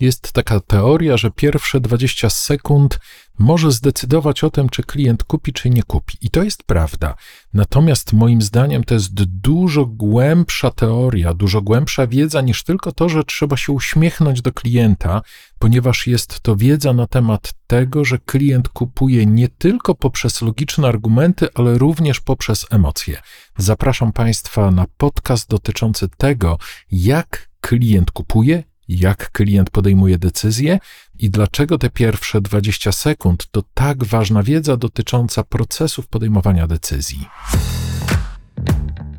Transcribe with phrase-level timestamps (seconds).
[0.00, 2.98] Jest taka teoria, że pierwsze 20 sekund
[3.38, 6.18] może zdecydować o tym, czy klient kupi, czy nie kupi.
[6.20, 7.14] I to jest prawda.
[7.54, 13.24] Natomiast moim zdaniem to jest dużo głębsza teoria, dużo głębsza wiedza niż tylko to, że
[13.24, 15.22] trzeba się uśmiechnąć do klienta,
[15.58, 21.48] ponieważ jest to wiedza na temat tego, że klient kupuje nie tylko poprzez logiczne argumenty,
[21.54, 23.20] ale również poprzez emocje.
[23.58, 26.58] Zapraszam Państwa na podcast dotyczący tego,
[26.90, 30.78] jak klient kupuje, jak klient podejmuje decyzję
[31.18, 37.28] i dlaczego te pierwsze 20 sekund to tak ważna wiedza dotycząca procesów podejmowania decyzji.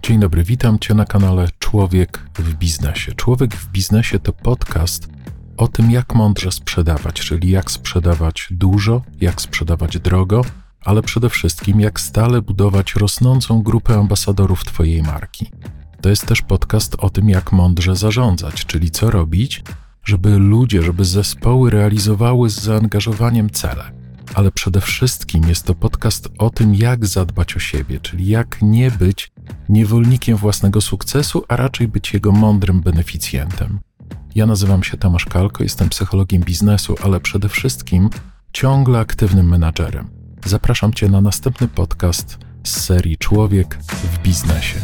[0.04, 3.14] Dzień dobry, witam Cię na kanale Człowiek w Biznesie.
[3.16, 5.08] Człowiek w Biznesie to podcast
[5.58, 10.42] o tym, jak mądrze sprzedawać, czyli jak sprzedawać dużo, jak sprzedawać drogo,
[10.82, 15.52] ale przede wszystkim jak stale budować rosnącą grupę ambasadorów Twojej marki.
[16.02, 19.64] To jest też podcast o tym, jak mądrze zarządzać, czyli co robić,
[20.04, 23.92] żeby ludzie, żeby zespoły realizowały z zaangażowaniem cele.
[24.34, 28.92] Ale przede wszystkim jest to podcast o tym, jak zadbać o siebie, czyli jak nie
[28.92, 29.32] być
[29.70, 33.80] niewolnikiem własnego sukcesu, a raczej być jego mądrym beneficjentem.
[34.36, 38.10] Ja nazywam się Tomasz Kalko, jestem psychologiem biznesu, ale przede wszystkim
[38.54, 40.10] ciągle aktywnym menadżerem.
[40.46, 44.80] Zapraszam Cię na następny podcast z serii Człowiek w biznesie.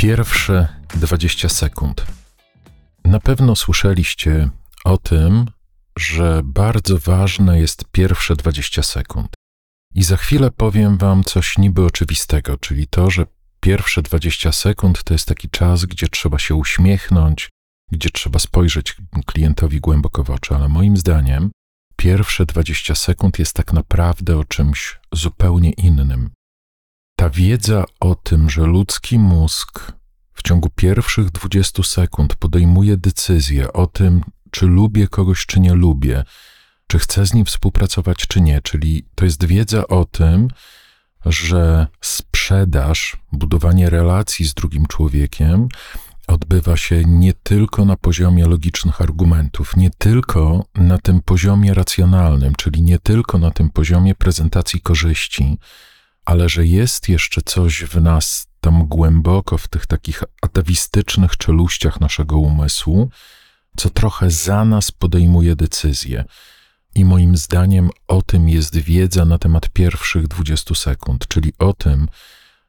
[0.00, 2.06] Pierwsze 20 sekund.
[3.04, 4.50] Na pewno słyszeliście
[4.84, 5.46] o tym,
[5.98, 9.28] że bardzo ważne jest pierwsze 20 sekund.
[9.94, 13.26] I za chwilę powiem Wam coś niby oczywistego, czyli to, że
[13.60, 17.48] pierwsze 20 sekund to jest taki czas, gdzie trzeba się uśmiechnąć,
[17.92, 21.50] gdzie trzeba spojrzeć klientowi głęboko w oczy, ale moim zdaniem
[21.96, 26.30] pierwsze 20 sekund jest tak naprawdę o czymś zupełnie innym.
[27.20, 29.92] Ta wiedza o tym, że ludzki mózg
[30.32, 36.24] w ciągu pierwszych 20 sekund podejmuje decyzję o tym, czy lubię kogoś, czy nie lubię,
[36.86, 40.48] czy chcę z nim współpracować, czy nie, czyli to jest wiedza o tym,
[41.26, 45.68] że sprzedaż, budowanie relacji z drugim człowiekiem
[46.26, 52.82] odbywa się nie tylko na poziomie logicznych argumentów, nie tylko na tym poziomie racjonalnym, czyli
[52.82, 55.58] nie tylko na tym poziomie prezentacji korzyści,
[56.24, 62.38] ale że jest jeszcze coś w nas tam głęboko, w tych takich atawistycznych czeluściach naszego
[62.38, 63.10] umysłu,
[63.76, 66.24] co trochę za nas podejmuje decyzje.
[66.94, 72.08] I moim zdaniem o tym jest wiedza na temat pierwszych 20 sekund, czyli o tym,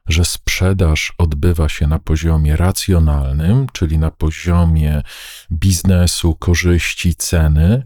[0.08, 5.02] że sprzedaż odbywa się na poziomie racjonalnym, czyli na poziomie
[5.52, 7.82] biznesu, korzyści, ceny,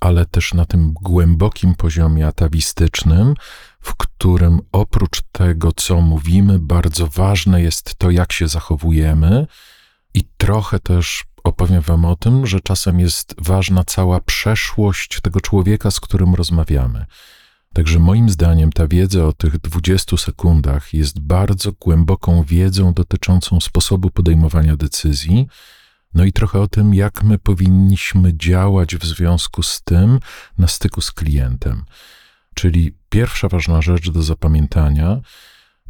[0.00, 3.34] ale też na tym głębokim poziomie atawistycznym,
[3.80, 9.46] w którym oprócz tego, co mówimy, bardzo ważne jest to, jak się zachowujemy,
[10.14, 15.90] i trochę też opowiem Wam o tym, że czasem jest ważna cała przeszłość tego człowieka,
[15.90, 17.06] z którym rozmawiamy.
[17.74, 24.10] Także moim zdaniem ta wiedza o tych 20 sekundach jest bardzo głęboką wiedzą dotyczącą sposobu
[24.10, 25.46] podejmowania decyzji,
[26.14, 30.20] no i trochę o tym, jak my powinniśmy działać w związku z tym
[30.58, 31.84] na styku z klientem.
[32.54, 35.20] Czyli pierwsza ważna rzecz do zapamiętania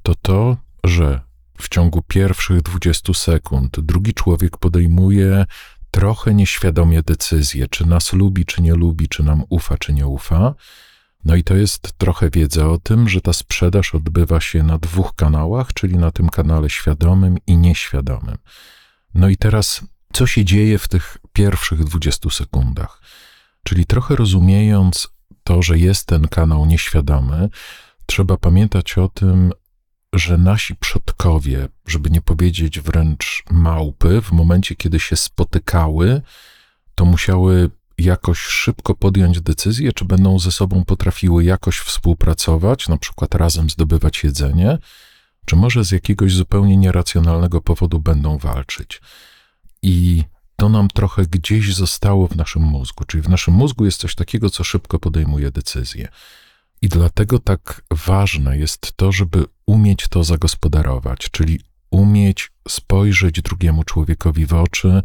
[0.02, 1.20] to to, że
[1.58, 5.46] w ciągu pierwszych 20 sekund drugi człowiek podejmuje
[5.90, 10.54] trochę nieświadomie decyzję, czy nas lubi, czy nie lubi, czy nam ufa, czy nie ufa.
[11.24, 15.14] No i to jest trochę wiedza o tym, że ta sprzedaż odbywa się na dwóch
[15.14, 18.36] kanałach, czyli na tym kanale świadomym i nieświadomym.
[19.14, 23.02] No i teraz, co się dzieje w tych pierwszych 20 sekundach?
[23.64, 25.08] Czyli trochę rozumiejąc
[25.44, 27.48] to, że jest ten kanał nieświadomy,
[28.06, 29.52] trzeba pamiętać o tym,
[30.12, 36.22] że nasi przodkowie, żeby nie powiedzieć wręcz małpy, w momencie, kiedy się spotykały,
[36.94, 43.34] to musiały jakoś szybko podjąć decyzję, czy będą ze sobą potrafiły jakoś współpracować, na przykład
[43.34, 44.78] razem zdobywać jedzenie,
[45.44, 49.00] czy może z jakiegoś zupełnie nieracjonalnego powodu będą walczyć.
[49.82, 50.24] I
[50.60, 53.04] to nam trochę gdzieś zostało w naszym mózgu.
[53.04, 56.08] Czyli w naszym mózgu jest coś takiego, co szybko podejmuje decyzje.
[56.82, 61.60] I dlatego tak ważne jest to, żeby umieć to zagospodarować, czyli
[61.90, 65.02] umieć spojrzeć drugiemu człowiekowi w oczy,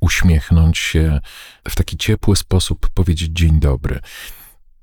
[0.00, 1.20] uśmiechnąć się,
[1.68, 4.00] w taki ciepły sposób powiedzieć dzień dobry.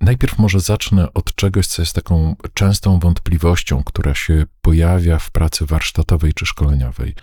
[0.02, 5.66] Najpierw może zacznę od czegoś, co jest taką częstą wątpliwością, która się pojawia w pracy
[5.66, 7.16] warsztatowej czy szkoleniowej.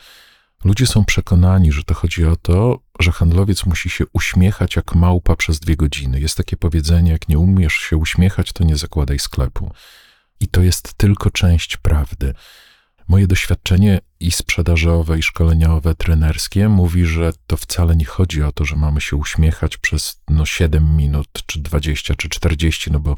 [0.64, 5.36] Ludzie są przekonani, że to chodzi o to, że handlowiec musi się uśmiechać jak małpa
[5.36, 6.20] przez dwie godziny.
[6.20, 9.72] Jest takie powiedzenie: jak nie umiesz się uśmiechać, to nie zakładaj sklepu.
[10.40, 12.34] I to jest tylko część prawdy.
[13.08, 18.64] Moje doświadczenie i sprzedażowe, i szkoleniowe, trenerskie mówi, że to wcale nie chodzi o to,
[18.64, 23.16] że mamy się uśmiechać przez no 7 minut, czy 20, czy 40, no bo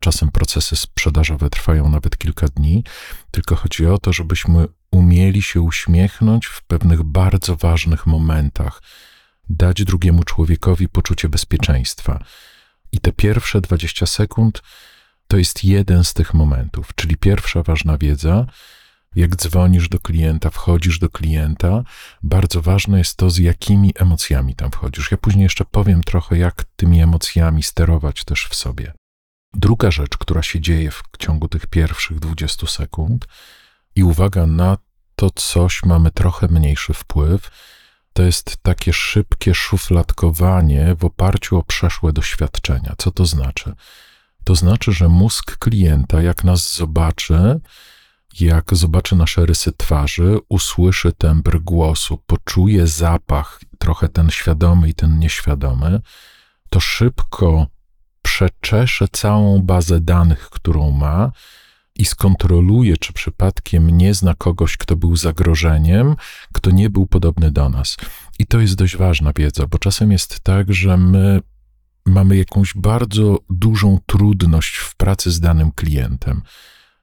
[0.00, 2.84] czasem procesy sprzedażowe trwają nawet kilka dni,
[3.30, 8.82] tylko chodzi o to, żebyśmy umieli się uśmiechnąć w pewnych bardzo ważnych momentach,
[9.50, 12.24] dać drugiemu człowiekowi poczucie bezpieczeństwa.
[12.92, 14.62] I te pierwsze 20 sekund
[15.26, 18.46] to jest jeden z tych momentów, czyli pierwsza ważna wiedza.
[19.14, 21.82] Jak dzwonisz do klienta, wchodzisz do klienta,
[22.22, 25.10] bardzo ważne jest to, z jakimi emocjami tam wchodzisz.
[25.10, 28.92] Ja później jeszcze powiem trochę, jak tymi emocjami sterować też w sobie.
[29.54, 33.26] Druga rzecz, która się dzieje w ciągu tych pierwszych 20 sekund,
[33.96, 34.78] i uwaga, na
[35.16, 37.50] to coś mamy trochę mniejszy wpływ,
[38.12, 42.94] to jest takie szybkie szufladkowanie w oparciu o przeszłe doświadczenia.
[42.98, 43.72] Co to znaczy?
[44.44, 47.60] To znaczy, że mózg klienta, jak nas zobaczy,
[48.40, 55.18] jak zobaczy nasze rysy twarzy, usłyszy tembr głosu, poczuje zapach, trochę ten świadomy i ten
[55.18, 56.00] nieświadomy,
[56.70, 57.66] to szybko
[58.22, 61.32] przeczesze całą bazę danych, którą ma
[62.02, 66.16] i skontroluje, czy przypadkiem nie zna kogoś, kto był zagrożeniem,
[66.52, 67.96] kto nie był podobny do nas.
[68.38, 71.40] I to jest dość ważna wiedza, bo czasem jest tak, że my
[72.06, 76.42] mamy jakąś bardzo dużą trudność w pracy z danym klientem.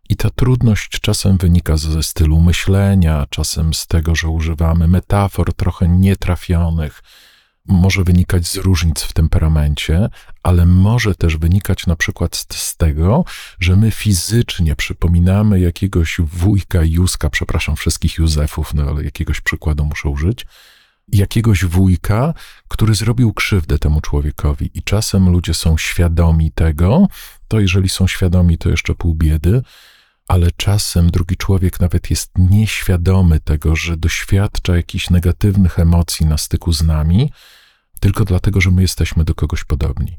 [0.10, 5.88] I ta trudność czasem wynika ze stylu myślenia, czasem z tego, że używamy metafor trochę
[5.88, 7.04] nietrafionych,
[7.66, 10.10] może wynikać z różnic w temperamencie,
[10.44, 13.26] ale może też wynikać na przykład z, z, tego,
[13.60, 20.10] że my fizycznie przypominamy jakiegoś wujka Józka, przepraszam wszystkich Józefów, no ale jakiegoś przykładu muszę
[20.10, 20.46] użyć,
[21.12, 22.34] jakiegoś wujka,
[22.68, 24.72] który zrobił krzywdę temu człowiekowi.
[24.74, 27.08] I czasem ludzie są świadomi tego,
[27.48, 29.62] to jeżeli są świadomi, to jeszcze pół biedy,
[30.30, 36.74] ale czasem drugi człowiek nawet jest nieświadomy tego, że doświadcza jakichś negatywnych emocji na styku
[36.74, 37.32] z nami,
[38.00, 40.18] tylko dlatego, że my jesteśmy do kogoś podobni.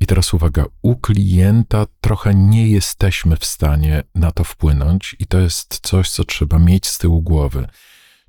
[0.00, 5.40] I teraz uwaga, u klienta trochę nie jesteśmy w stanie na to wpłynąć, i to
[5.40, 7.68] jest coś, co trzeba mieć z tyłu głowy.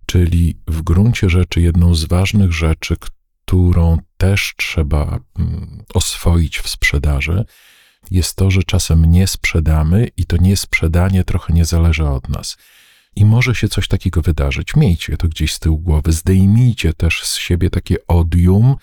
[0.05, 7.45] Czyli w gruncie rzeczy jedną z ważnych rzeczy, którą też trzeba mm, oswoić w sprzedaży,
[8.11, 12.57] jest to, że czasem nie sprzedamy i to niesprzedanie trochę nie zależy od nas.
[13.15, 14.75] I może się coś takiego wydarzyć.
[14.75, 16.11] Miejcie to gdzieś z tyłu głowy.
[16.11, 18.75] Zdejmijcie też z siebie takie odium,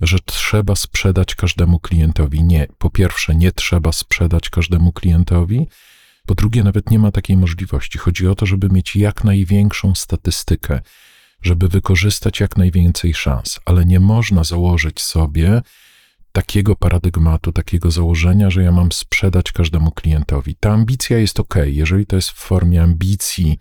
[0.00, 2.42] że trzeba sprzedać każdemu klientowi.
[2.42, 2.66] Nie.
[2.78, 5.66] Po pierwsze, nie trzeba sprzedać każdemu klientowi.
[6.26, 7.98] Po drugie, nawet nie ma takiej możliwości.
[7.98, 10.80] Chodzi o to, żeby mieć jak największą statystykę,
[11.42, 15.62] żeby wykorzystać jak najwięcej szans, ale nie można założyć sobie
[16.38, 20.54] takiego paradygmatu, takiego założenia, że ja mam sprzedać każdemu klientowi.
[20.60, 23.58] Ta ambicja jest ok, jeżeli to jest w formie ambicji,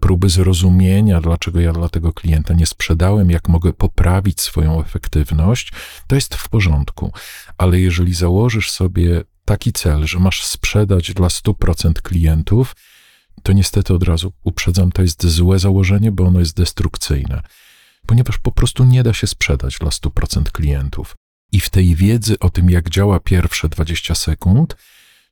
[0.00, 5.72] próby zrozumienia, dlaczego ja dla tego klienta nie sprzedałem, jak mogę poprawić swoją efektywność,
[6.06, 7.12] to jest w porządku.
[7.58, 12.76] Ale jeżeli założysz sobie taki cel, że masz sprzedać dla 100% klientów,
[13.42, 17.42] to niestety od razu uprzedzam, to jest złe założenie, bo ono jest destrukcyjne,
[18.06, 21.16] ponieważ po prostu nie da się sprzedać dla 100% klientów.
[21.52, 24.76] I w tej wiedzy o tym, jak działa pierwsze 20 sekund,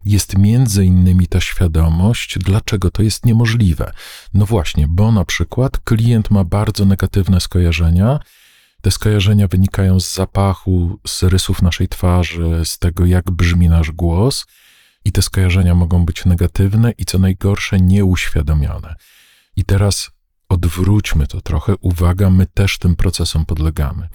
[0.05, 3.93] jest między innymi ta świadomość, dlaczego to jest niemożliwe.
[4.35, 8.19] No właśnie, bo na przykład klient ma bardzo negatywne skojarzenia.
[8.81, 14.47] Te skojarzenia wynikają z zapachu, z rysów naszej twarzy, z tego, jak brzmi nasz głos,
[15.05, 18.95] i te skojarzenia mogą być negatywne i co najgorsze, nieuświadomione.
[19.57, 20.11] I teraz
[20.49, 21.75] odwróćmy to trochę.
[21.81, 24.09] Uwaga, my też tym procesom podlegamy.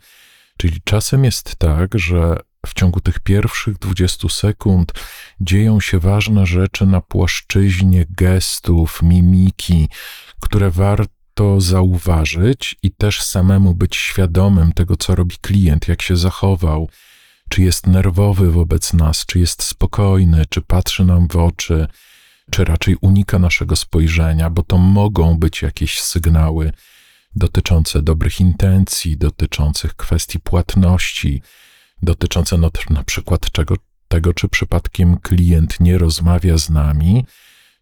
[0.58, 4.94] Czyli czasem jest tak, że w ciągu tych pierwszych 20 sekund
[5.42, 9.90] dzieją się ważne rzeczy na płaszczyźnie gestów, mimiki,
[10.40, 16.90] które warto zauważyć i też samemu być świadomym tego, co robi klient, jak się zachował,
[17.50, 21.88] czy jest nerwowy wobec nas, czy jest spokojny, czy patrzy nam w oczy,
[22.52, 26.72] czy raczej unika naszego spojrzenia, bo to mogą być jakieś sygnały
[27.36, 31.42] dotyczące dobrych intencji, dotyczących kwestii płatności,
[32.01, 33.75] dotyczące no, na przykład czego,
[34.08, 37.25] tego, czy przypadkiem klient nie rozmawia z nami,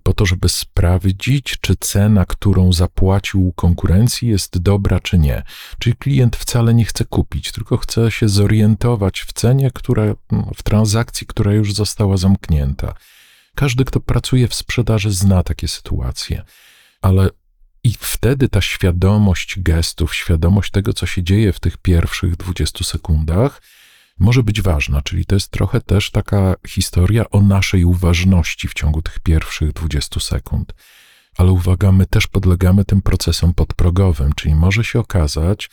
[0.04, 5.44] po to, żeby sprawdzić, czy cena, którą zapłacił konkurencji, jest dobra, czy nie.
[5.80, 10.04] Czyli klient wcale nie chce kupić, tylko chce się zorientować w cenie, która,
[10.56, 12.94] w transakcji, która już została zamknięta.
[13.56, 16.44] Każdy, kto pracuje w sprzedaży, zna takie sytuacje.
[17.02, 17.30] Ale
[17.84, 23.62] i wtedy ta świadomość gestów, świadomość tego, co się dzieje w tych pierwszych 20 sekundach,
[24.20, 25.02] może być ważna.
[25.02, 30.20] Czyli to jest trochę też taka historia o naszej uważności w ciągu tych pierwszych 20
[30.20, 30.74] sekund.
[31.38, 35.70] Ale uwaga, my też podlegamy tym procesom podprogowym, czyli może się okazać,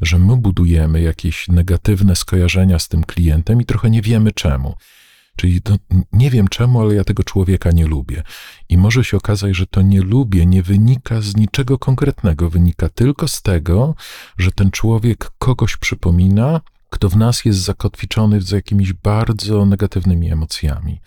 [0.00, 4.76] że my budujemy jakieś negatywne skojarzenia z tym klientem i trochę nie wiemy czemu.
[5.36, 5.76] Czyli to,
[6.12, 8.22] nie wiem czemu, ale ja tego człowieka nie lubię.
[8.68, 13.28] I może się okazać, że to nie lubię nie wynika z niczego konkretnego, wynika tylko
[13.28, 13.94] z tego,
[14.38, 16.60] że ten człowiek kogoś przypomina,
[16.90, 21.00] kto w nas jest zakotwiczony z jakimiś bardzo negatywnymi emocjami.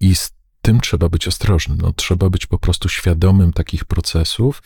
[0.00, 1.78] I z tym trzeba być ostrożnym.
[1.80, 4.62] No, trzeba być po prostu świadomym takich procesów,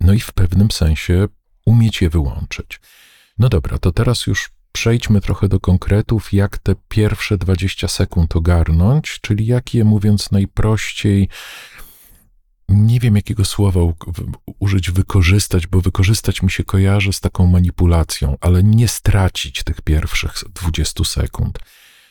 [0.00, 1.28] no i w pewnym sensie
[1.66, 2.80] umieć je wyłączyć.
[3.38, 9.18] No dobra, to teraz już przejdźmy trochę do konkretów, jak te pierwsze 20 sekund ogarnąć,
[9.20, 11.28] czyli jak je mówiąc najprościej,
[12.68, 13.80] nie wiem jakiego słowa
[14.58, 20.34] użyć, wykorzystać, bo wykorzystać mi się kojarzy z taką manipulacją, ale nie stracić tych pierwszych
[20.54, 21.58] 20 sekund.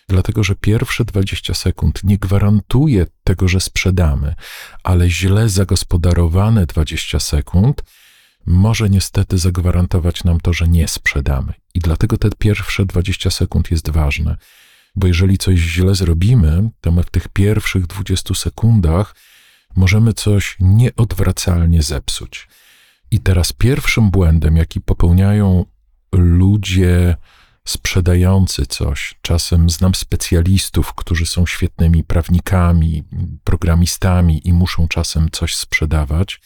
[0.10, 4.36] Dlatego, że pierwsze 20 sekund nie gwarantuje tego, że sprzedamy,
[4.84, 7.84] ale źle zagospodarowane 20 sekund
[8.50, 11.54] może niestety zagwarantować nam to, że nie sprzedamy.
[11.74, 14.38] I dlatego te pierwsze 20 sekund jest ważne,
[14.96, 19.16] bo jeżeli coś źle zrobimy, to my w tych pierwszych 20 sekundach
[19.76, 22.48] możemy coś nieodwracalnie zepsuć.
[23.12, 25.66] I teraz pierwszym błędem, jaki popełniają
[26.14, 27.16] ludzie
[27.66, 33.04] sprzedający coś, czasem znam specjalistów, którzy są świetnymi prawnikami,
[33.44, 36.42] programistami i muszą czasem coś sprzedawać,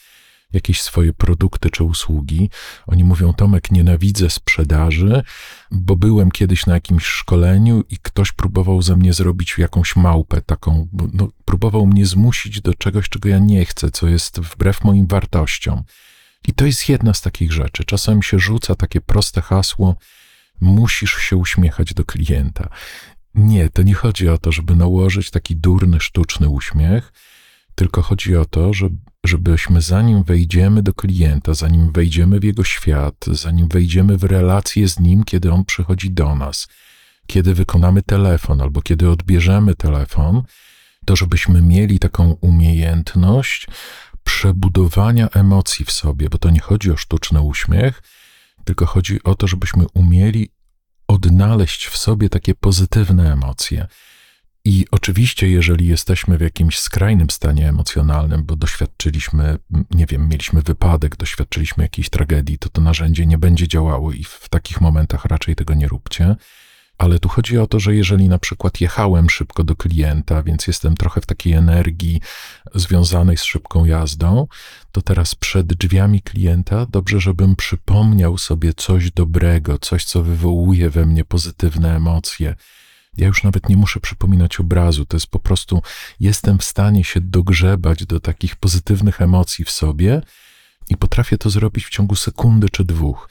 [0.53, 2.49] jakieś swoje produkty czy usługi.
[2.87, 5.23] Oni mówią: Tomek, nienawidzę sprzedaży,
[5.71, 10.87] bo byłem kiedyś na jakimś szkoleniu i ktoś próbował ze mnie zrobić jakąś małpę, taką,
[11.13, 15.83] no, próbował mnie zmusić do czegoś, czego ja nie chcę, co jest wbrew moim wartościom.
[16.47, 17.83] I to jest jedna z takich rzeczy.
[17.83, 19.95] Czasem się rzuca takie proste hasło:
[20.61, 22.69] musisz się uśmiechać do klienta.
[23.35, 27.13] Nie, to nie chodzi o to, żeby nałożyć taki durny, sztuczny uśmiech,
[27.75, 28.89] tylko chodzi o to, że
[29.25, 34.99] żebyśmy zanim wejdziemy do klienta, zanim wejdziemy w jego świat, zanim wejdziemy w relację z
[34.99, 36.67] nim, kiedy on przychodzi do nas,
[37.27, 40.43] kiedy wykonamy telefon albo kiedy odbierzemy telefon,
[41.05, 43.67] to żebyśmy mieli taką umiejętność
[44.23, 48.03] przebudowania emocji w sobie, bo to nie chodzi o sztuczny uśmiech,
[48.63, 50.49] tylko chodzi o to, żebyśmy umieli
[51.07, 53.87] odnaleźć w sobie takie pozytywne emocje.
[54.65, 59.57] I oczywiście, jeżeli jesteśmy w jakimś skrajnym stanie emocjonalnym, bo doświadczyliśmy,
[59.91, 64.49] nie wiem, mieliśmy wypadek, doświadczyliśmy jakiejś tragedii, to to narzędzie nie będzie działało i w
[64.49, 66.35] takich momentach raczej tego nie róbcie.
[66.97, 70.97] Ale tu chodzi o to, że jeżeli na przykład jechałem szybko do klienta, więc jestem
[70.97, 72.21] trochę w takiej energii
[72.75, 74.47] związanej z szybką jazdą,
[74.91, 81.05] to teraz przed drzwiami klienta dobrze, żebym przypomniał sobie coś dobrego, coś, co wywołuje we
[81.05, 82.55] mnie pozytywne emocje
[83.17, 85.81] ja już nawet nie muszę przypominać obrazu, to jest po prostu,
[86.19, 90.21] jestem w stanie się dogrzebać do takich pozytywnych emocji w sobie
[90.89, 93.29] i potrafię to zrobić w ciągu sekundy czy dwóch.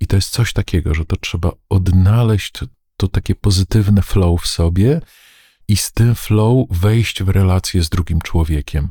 [0.00, 2.66] I to jest coś takiego, że to trzeba odnaleźć to,
[2.96, 5.00] to takie pozytywne flow w sobie
[5.68, 8.88] i z tym flow wejść w relację z drugim człowiekiem.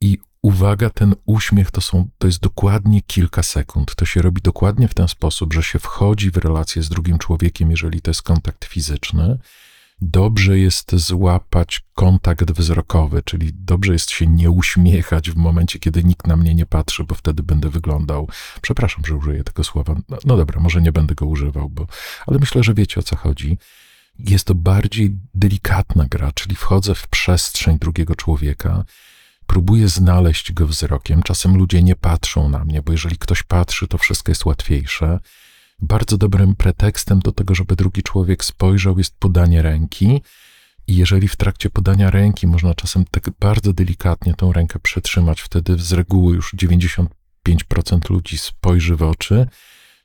[0.00, 3.94] I uwaga, ten uśmiech to, są, to jest dokładnie kilka sekund.
[3.94, 7.70] To się robi dokładnie w ten sposób, że się wchodzi w relację z drugim człowiekiem,
[7.70, 9.38] jeżeli to jest kontakt fizyczny.
[10.00, 16.26] Dobrze jest złapać kontakt wzrokowy, czyli dobrze jest się nie uśmiechać w momencie, kiedy nikt
[16.26, 18.28] na mnie nie patrzy, bo wtedy będę wyglądał.
[18.62, 19.94] Przepraszam, że użyję tego słowa.
[20.08, 21.86] No, no dobra, może nie będę go używał, bo,
[22.26, 23.58] ale myślę, że wiecie o co chodzi.
[24.18, 28.84] Jest to bardziej delikatna gra, czyli wchodzę w przestrzeń drugiego człowieka
[29.46, 31.22] próbuję znaleźć go wzrokiem.
[31.22, 35.20] Czasem ludzie nie patrzą na mnie, bo jeżeli ktoś patrzy, to wszystko jest łatwiejsze.
[35.82, 40.22] Bardzo dobrym pretekstem do tego, żeby drugi człowiek spojrzał, jest podanie ręki.
[40.86, 45.78] I jeżeli w trakcie podania ręki można czasem tak bardzo delikatnie tą rękę przetrzymać, wtedy
[45.78, 49.46] z reguły już 95% ludzi spojrzy w oczy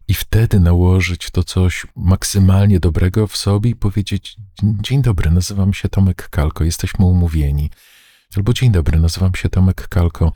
[0.07, 5.89] i wtedy nałożyć to coś maksymalnie dobrego w sobie i powiedzieć: Dzień dobry, nazywam się
[5.89, 7.69] Tomek Kalko, jesteśmy umówieni.
[8.35, 10.33] Albo dzień dobry, nazywam się Tomek Kalko.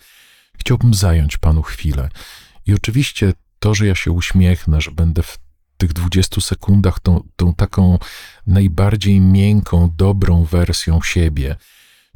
[0.60, 2.10] Chciałbym zająć panu chwilę.
[2.66, 5.40] I oczywiście to, że ja się uśmiechnę, że będę w
[5.78, 8.00] tych 20 sekundach tą, tą taką
[8.48, 11.56] najbardziej miękką, dobrą wersją siebie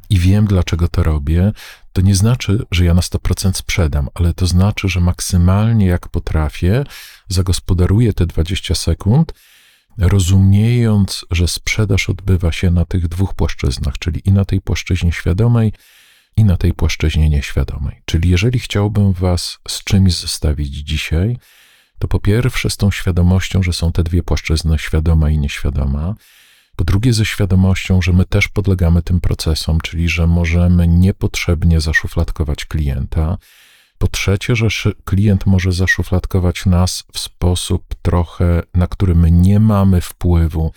[0.10, 1.51] i wiem, dlaczego to robię,
[1.93, 6.84] to nie znaczy, że ja na 100% sprzedam, ale to znaczy, że maksymalnie jak potrafię,
[7.27, 9.34] zagospodaruję te 20 sekund
[9.97, 15.73] rozumiejąc, że sprzedaż odbywa się na tych dwóch płaszczyznach, czyli i na tej płaszczyźnie świadomej,
[16.37, 18.01] i na tej płaszczyźnie nieświadomej.
[18.05, 21.37] Czyli jeżeli chciałbym Was z czymś zostawić dzisiaj,
[21.99, 26.15] to po pierwsze z tą świadomością, że są te dwie płaszczyzny, świadoma i nieświadoma,
[26.75, 32.65] Po drugie, ze świadomością, że my też podlegamy tym procesom, czyli że możemy niepotrzebnie zaszufladkować
[32.65, 33.37] klienta.
[33.97, 34.67] Po trzecie, że
[35.05, 40.71] klient może zaszufladkować nas w sposób trochę, na który my nie mamy wpływu,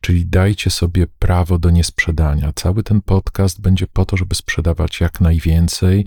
[0.00, 2.52] czyli dajcie sobie prawo do niesprzedania.
[2.52, 6.06] Cały ten podcast będzie po to, żeby sprzedawać jak najwięcej,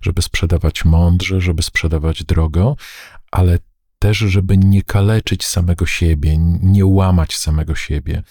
[0.00, 2.76] żeby sprzedawać mądrze, żeby sprzedawać drogo,
[3.30, 3.58] ale
[3.98, 8.22] też, żeby nie kaleczyć samego siebie, nie łamać samego siebie.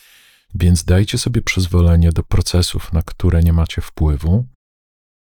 [0.56, 4.46] Więc dajcie sobie przyzwolenie do procesów, na które nie macie wpływu.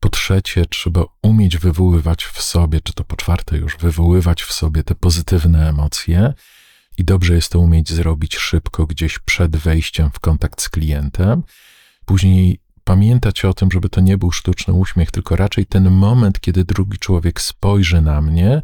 [0.01, 4.83] Po trzecie, trzeba umieć wywoływać w sobie, czy to po czwarte już, wywoływać w sobie
[4.83, 6.33] te pozytywne emocje.
[6.97, 11.43] I dobrze jest to umieć zrobić szybko, gdzieś przed wejściem w kontakt z klientem.
[12.05, 16.65] Później pamiętać o tym, żeby to nie był sztuczny uśmiech, tylko raczej ten moment, kiedy
[16.65, 18.61] drugi człowiek spojrzy na mnie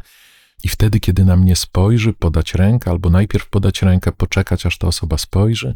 [0.64, 4.86] i wtedy, kiedy na mnie spojrzy, podać rękę, albo najpierw podać rękę, poczekać, aż ta
[4.86, 5.74] osoba spojrzy,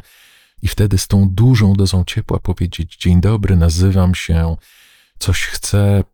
[0.63, 4.57] i wtedy z tą dużą dozą ciepła powiedzieć: Dzień dobry, nazywam się,
[5.23, 6.05] coś chcę,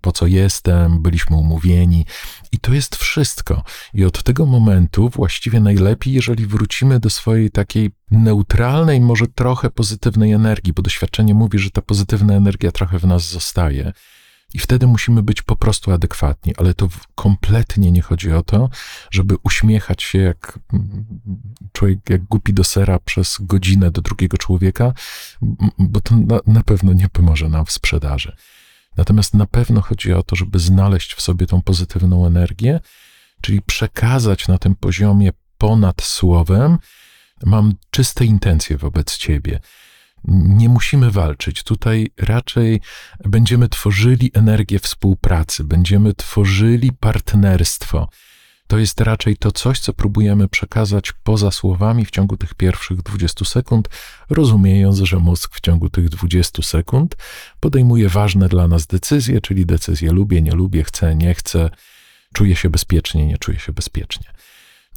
[0.00, 2.06] po co jestem, byliśmy umówieni.
[2.52, 3.64] I to jest wszystko.
[3.94, 10.32] I od tego momentu właściwie najlepiej, jeżeli wrócimy do swojej takiej neutralnej, może trochę pozytywnej
[10.32, 13.92] energii, bo doświadczenie mówi, że ta pozytywna energia trochę w nas zostaje.
[14.54, 18.70] I wtedy musimy być po prostu adekwatni, ale to kompletnie nie chodzi o to,
[19.10, 21.06] żeby uśmiechać się jak mm,
[21.72, 24.92] człowiek, jak głupi do sera przez godzinę do drugiego człowieka,
[25.78, 28.36] bo to na, na pewno nie pomoże nam w sprzedaży.
[28.96, 32.80] Natomiast na pewno chodzi o to, żeby znaleźć w sobie tą pozytywną energię,
[33.40, 36.78] czyli przekazać na tym poziomie ponad słowem,
[37.44, 39.60] mam czyste intencje wobec ciebie
[40.28, 41.62] nie musimy walczyć.
[41.62, 42.80] Tutaj raczej
[43.24, 48.08] będziemy tworzyli energię współpracy, będziemy tworzyli partnerstwo.
[48.66, 53.44] To jest raczej to coś, co próbujemy przekazać poza słowami w ciągu tych pierwszych 20
[53.44, 53.88] sekund,
[54.28, 57.16] rozumiejąc, że mózg w ciągu tych 20 sekund
[57.60, 61.70] podejmuje ważne dla nas decyzje, czyli decyzje lubię, nie lubię, chcę, nie chcę,
[62.34, 64.26] czuję się bezpiecznie, nie czuję się bezpiecznie.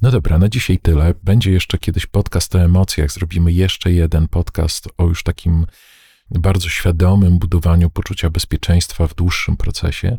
[0.03, 1.13] No dobra, na dzisiaj tyle.
[1.24, 3.12] Będzie jeszcze kiedyś podcast o emocjach.
[3.12, 5.66] Zrobimy jeszcze jeden podcast o już takim
[6.31, 10.18] bardzo świadomym budowaniu poczucia bezpieczeństwa w dłuższym procesie,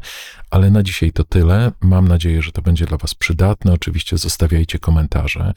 [0.50, 1.72] ale na dzisiaj to tyle.
[1.80, 3.72] Mam nadzieję, że to będzie dla Was przydatne.
[3.72, 5.52] Oczywiście zostawiajcie komentarze.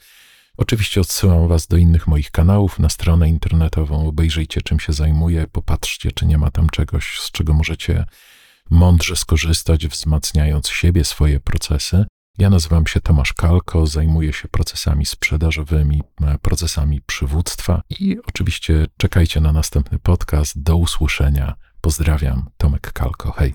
[0.56, 4.08] Oczywiście odsyłam Was do innych moich kanałów na stronę internetową.
[4.08, 8.04] Obejrzyjcie, czym się zajmuję, popatrzcie, czy nie ma tam czegoś, z czego możecie
[8.70, 12.04] mądrze skorzystać, wzmacniając siebie, swoje procesy.
[12.38, 19.40] Ja nazywam się Tomasz Kalko, zajmuję się procesami sprzedażowymi, e, procesami przywództwa i oczywiście czekajcie
[19.40, 20.62] na następny podcast.
[20.62, 21.54] Do usłyszenia.
[21.80, 23.32] Pozdrawiam, Tomek Kalko.
[23.32, 23.54] Hej.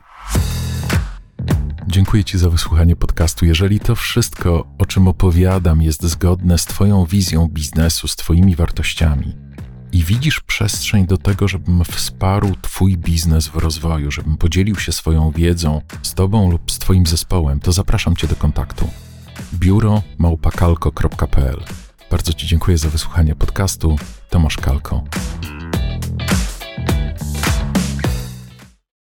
[1.88, 3.46] Dziękuję Ci za wysłuchanie podcastu.
[3.46, 9.36] Jeżeli to wszystko, o czym opowiadam, jest zgodne z Twoją wizją biznesu, z Twoimi wartościami,
[9.94, 15.32] i widzisz przestrzeń do tego, żebym wsparł Twój biznes w rozwoju, żebym podzielił się swoją
[15.32, 18.90] wiedzą z Tobą lub z Twoim zespołem, to zapraszam Cię do kontaktu.
[19.54, 21.64] Biuro małpakalko.pl
[22.12, 23.96] Bardzo Ci dziękuję za wysłuchanie podcastu.
[24.30, 25.04] Tomasz Kalko.